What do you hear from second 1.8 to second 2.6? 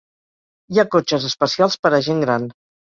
per a gent gran.